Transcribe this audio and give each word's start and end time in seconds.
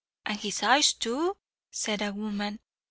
"And 0.25 0.39
his 0.39 0.63
eyes 0.63 0.93
too," 0.93 1.37
said 1.69 2.01
a 2.01 2.11
woman. 2.11 2.59